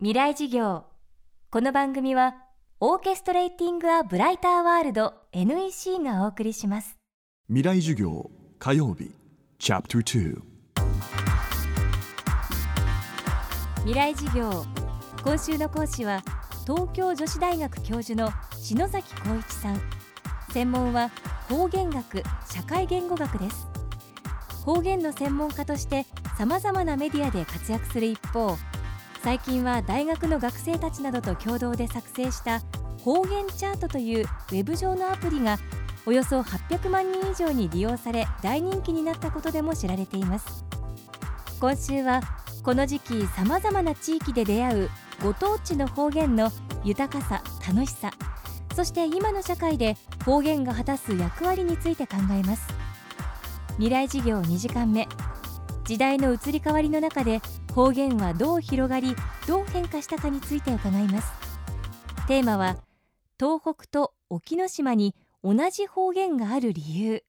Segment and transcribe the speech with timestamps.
[0.00, 0.84] 未来事業。
[1.50, 2.36] この番組は
[2.78, 6.96] オーケストレーティング・ア・ブライター・ワールド NEC がお送りします。
[7.48, 8.30] 未来授業
[8.60, 9.10] 火曜日
[9.58, 10.40] チャプター
[13.78, 14.64] 未来事業。
[15.24, 16.22] 今週の講師は
[16.64, 19.80] 東京女子大学教授の篠崎光一さん。
[20.52, 21.10] 専門は
[21.48, 23.66] 方言学社会言語学です。
[24.64, 26.06] 方言の専門家として
[26.38, 28.56] さまざまなメディアで活躍する一方
[29.22, 32.60] 最近は大学の学生たちなどと共同で作成した
[33.02, 35.58] 方言チャートというウェブ上のアプリが
[36.06, 40.64] およそ800万人以上に利用され大人気になったことでも知られています。
[41.60, 42.20] 今週は
[42.62, 44.90] この時期さまざまな地域で出会う
[45.22, 46.50] ご当地の方言の
[46.84, 48.12] 豊かさ楽しさ
[48.76, 52.68] そして今の社会で方言が果たす役割について考えます。
[53.72, 55.08] 未来事業2時間目。
[55.84, 57.40] 時代の移り変わりの中で
[57.78, 59.14] 方言はどう広がり
[59.46, 61.32] どう変化したかについて伺います。
[62.26, 62.76] テーマは
[63.38, 67.22] 東北と沖ノ島に同じ方言がある理由。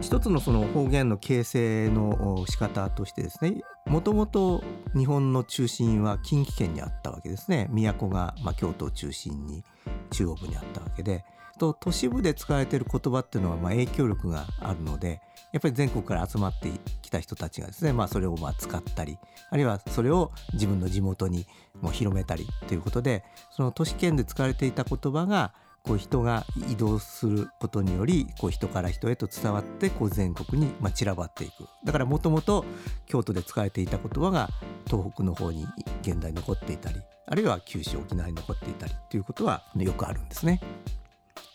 [0.00, 4.64] 一つのその方言の形成の仕方としてですねもともと
[4.96, 7.68] 日本の中心は近畿圏にあったわけですね。
[7.70, 9.62] 都が、まあ、京都を中心に
[10.10, 11.24] 中央部にあったわけで。
[11.58, 15.20] と都市部で使われている言葉っていうのはま影響力があるので
[15.52, 16.70] やっぱり全国から集まって
[17.02, 19.18] きた人たちがですね、まあ、それをま使ったり
[19.50, 21.46] あるいはそれを自分の地元に
[21.80, 25.52] も広めたりということでその都市圏で使われていた言葉が
[25.84, 32.64] こう人が移動することによりこう人から人へと伝わってこう全国にま散らばっていくだからもともと
[33.06, 34.50] 京都で使われていた言葉が
[34.86, 35.66] 東北の方に
[36.02, 40.60] 現代残っていたりあるいは九州沖縄に残っていたりということはよくあるんですね。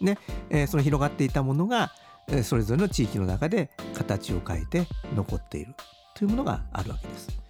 [0.00, 0.18] で、
[0.50, 1.92] えー、その広がっていたものが
[2.44, 5.74] それぞれの地域の中で形を変えて残っている
[6.14, 7.40] というものがあるわけです。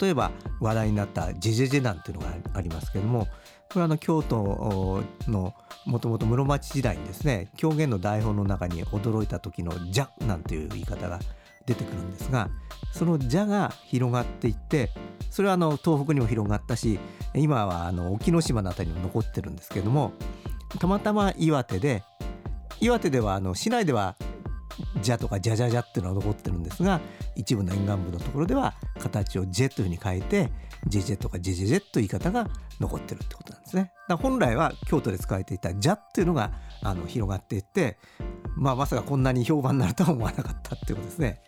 [0.00, 3.26] 例えば話題になったジェジェジェなんていうのがありますけれども
[3.68, 5.54] これはあの京都の
[5.86, 11.18] もともと室町時代にですね狂言の台本の中に驚いた時の「じゃ」なんていう言い方が
[11.66, 12.48] 出てくるんですが
[12.92, 14.90] その「じゃ」が広がっていって
[15.30, 17.00] それはあの東北にも広がったし
[17.34, 20.12] 今はあの沖ノ島の辺りにも残ってるんですけれども
[20.78, 22.02] たまたま岩手で
[22.80, 24.16] 岩手ではあの市内では
[25.00, 27.00] じゃとかじゃじゃじゃっていうのは残ってるんですが
[27.36, 30.50] 一部の沿岸部のところでは形をジェというふうに変えて
[30.86, 32.48] ジェジェとかジェジェジェという言い方が
[32.80, 33.92] 残ってるってことなんですね。
[34.20, 36.52] 本来は京都で使われていたじゃっていうのが
[36.82, 37.96] あの広がっていって、
[38.56, 41.40] まあ、まさかこんなに評判になるとは思わなかったっていうことですね。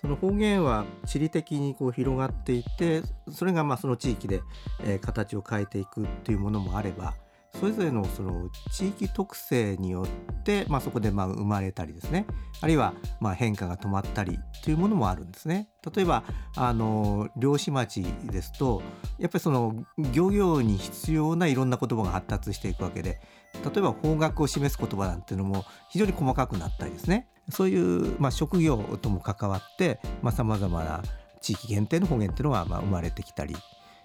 [0.00, 4.42] その方言は地理的にこう広がっていってそれがまあその地域で、
[4.84, 7.14] えー、形を変えていくっていうものもあれば
[7.60, 12.26] それぞれのその地域特性によって、まあ、そこでまあ生まれたりですね
[12.60, 15.68] あるいはまあ変化が止まったりというものもあるんですね。
[15.94, 16.24] 例えば
[16.56, 18.82] あの漁師町ですと
[19.18, 23.20] やっぱりその漁業に必要ないろんな言葉が発達していくわけで
[23.64, 30.00] 例えば方角を示す言葉なんていうのも非常に細かくなったりですねそういう、まあ、職業とも関わって
[30.32, 31.02] さまざ、まな
[31.40, 33.54] 地域限定の方言っていうのがまあ生まれてきたり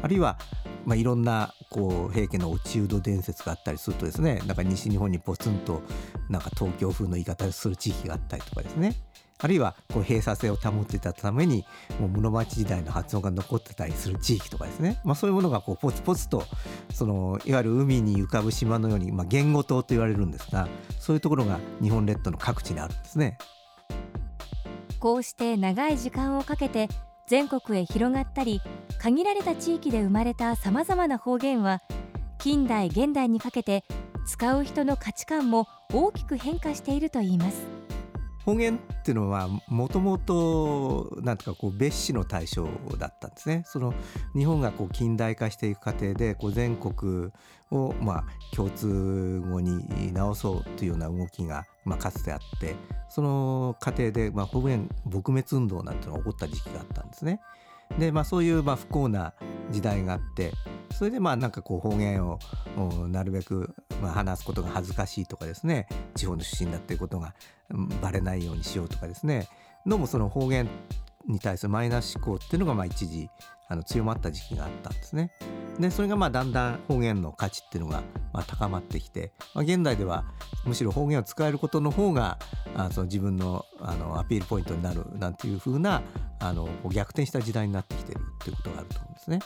[0.00, 0.38] あるいは、
[0.84, 5.82] まあ、いろんなこう平家の落ち人伝説があったりするとですねなんか西日本にポツンと
[6.28, 8.94] なんか東京風の言い方をする地域があったりとかですね
[9.38, 11.64] あるいはこう閉鎖性を保っていたために
[11.98, 16.44] もう室町時代の発音が残ってたりする地域とかですね、まあ、そういうものがこうポツポツと
[16.92, 20.68] そのいわゆる海に浮かぶ島のように、まあ、言語島と言われるんですが
[21.00, 23.36] そういうところが日本列島の各地にあるんですね。
[25.00, 26.88] こうして長い時間をかけて
[27.26, 28.60] 全国へ広がったり
[28.98, 31.80] 限られた地域で生まれたさまざまな方言は
[32.38, 33.84] 近代現代にかけて
[34.26, 37.71] 使う人の価値観も大きく変化しているといいます。
[38.44, 43.62] 方言っていうのはもともと何ていうかこう別紙の対象だったんですね。
[43.66, 43.94] その
[44.34, 47.30] 日本がこう近代化していく過程でこう全国
[47.70, 52.74] をまあ共通語に直そうというような動きがまあかつてあって
[53.08, 57.40] その過程でまあ方言撲滅運動なんていうのが起こった時期があったんですね。
[57.98, 59.34] でまあそういうまあ不幸な
[59.70, 60.52] 時代があって
[60.92, 62.38] それでまあなんかこう方言を
[63.08, 67.34] なるべくまあ話すことが恥ずかしいとかですね地方の出身だっていうことが
[68.00, 69.48] バレないようにしようとかですね
[69.86, 70.68] どうもその方言
[71.26, 73.28] に対するマイナス思考っていうのがまあ一時
[73.68, 75.32] あの強まった時期があったんですね。
[75.78, 78.02] でそれがまあだんだん方言の価値っていうのが
[78.32, 80.24] まあ高まってきて、まあ、現代では
[80.64, 82.38] むしろ方言を使えることの方が
[82.76, 86.02] あその自分のあのアピールポイントになるなんていうふうな
[86.40, 89.38] あの逆転した時代になってきてるっていうことがあると思うんですね。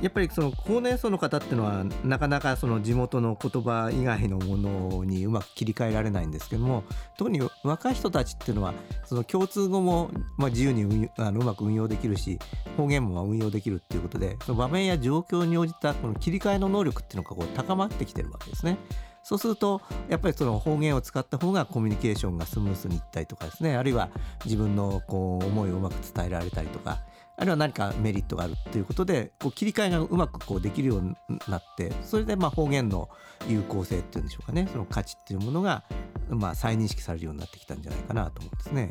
[0.00, 6.84] やっぱりその高年層の方っていうのはなかなかその地元の言葉以外のものにうまく切り替えられないんですけども
[7.16, 8.74] 特に若い人たちっていうのは
[9.04, 12.38] その共通語もまあ自由にあのうまく運用できるし
[12.76, 18.78] 方言も運用できるっていうことでその場面や状況に応じたこの切り替えの能力っていうのがこう高まってきてるわけですね。
[19.22, 24.08] そうするとやっぱりその方言を使った方がコミュニケーションがスムースにいったりとかですねあるいは
[24.44, 27.02] 自分のこう思いをうまく伝えられたりとか
[27.42, 31.16] あるいは何かメリットがあるということでこう切り替えがうまくこうできるように
[31.48, 33.08] なってそれでまあ方言の
[33.48, 34.68] 有効性っていうんでしょうかね。
[34.70, 35.82] その価値っていうものが
[36.28, 38.90] まあ再認識されるようになってきたんじゃないかなと思うんですね。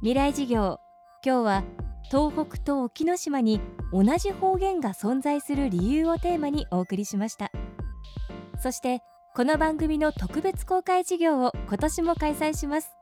[0.00, 0.80] 未来事業
[1.24, 1.64] 今日は
[2.10, 3.60] 東北と沖ノ島に
[3.92, 7.52] 同じ方言が存在する理由をテーマにお送りしました。
[8.60, 9.00] そして
[9.36, 12.96] この番組の特別公開事業を今年も開催します。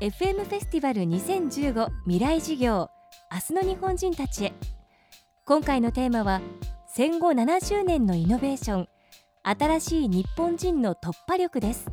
[0.00, 2.90] FM フェスティバル2015未来事業。
[3.34, 4.52] 明日の日本人たちへ。
[5.44, 6.40] 今回のテーマは
[6.86, 8.88] 戦後70年のイノベーション
[9.42, 11.90] 新しい日本人の突破力です。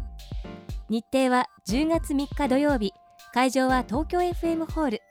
[0.88, 2.94] 日程は10月3日土曜日
[3.34, 5.02] 会場は東京 FM ホール。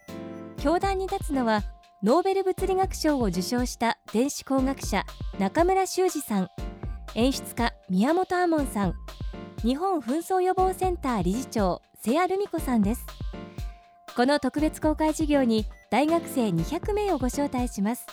[0.58, 1.64] 教壇に立つのは
[2.04, 5.04] ノーベル物理学賞を受賞した電子工学者
[5.40, 6.48] 中村修二さん。
[7.16, 8.94] 演出家宮本亞門さん。
[9.64, 13.04] 日本紛争予防センター理事長瀬谷留美子さんです。
[14.14, 18.06] この特別公開事業に大学生200名をご招待します。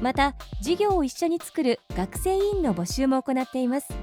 [0.00, 3.94] また事業を一緒に作る学生委員の募集も行っています。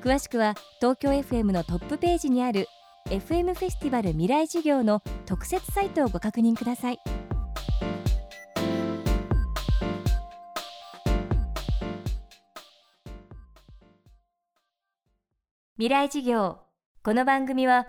[0.00, 2.68] 詳しくは東京 FM のトップページにある
[3.06, 7.00] FM フェスティバル未来事業の特設サイトをご確認ください。
[15.76, 16.58] 未来事業。
[17.02, 17.88] この番組は